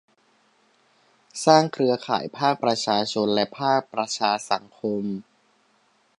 [1.45, 5.05] สร้างเครือข่ายภาคประชาชนและภาคประชาสังคม